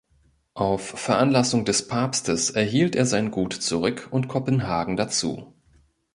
[0.55, 5.53] Auf Veranlassung des Papstes erhielt er sein Gut zurück und Kopenhagen dazu.